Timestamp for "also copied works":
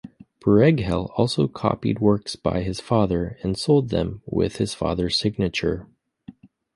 1.15-2.35